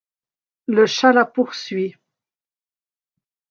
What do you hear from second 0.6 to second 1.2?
Le chat